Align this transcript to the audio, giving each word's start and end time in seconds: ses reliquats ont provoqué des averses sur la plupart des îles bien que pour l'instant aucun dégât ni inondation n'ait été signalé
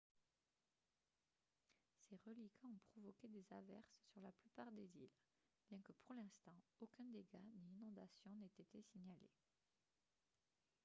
ses 2.09 2.15
reliquats 2.25 2.65
ont 2.67 2.79
provoqué 2.91 3.27
des 3.27 3.53
averses 3.53 3.99
sur 4.11 4.19
la 4.23 4.31
plupart 4.31 4.71
des 4.71 4.89
îles 4.97 5.11
bien 5.69 5.79
que 5.83 5.91
pour 5.93 6.15
l'instant 6.15 6.59
aucun 6.79 7.05
dégât 7.09 7.37
ni 7.53 7.75
inondation 7.75 8.31
n'ait 8.39 8.51
été 8.57 8.81
signalé 8.81 9.29